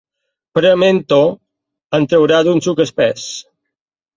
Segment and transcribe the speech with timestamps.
[0.59, 1.19] Prement-ho
[1.99, 3.29] en trauràs un suc espès.